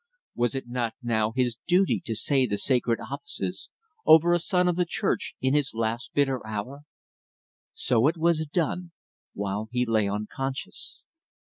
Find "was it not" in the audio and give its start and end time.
0.33-0.95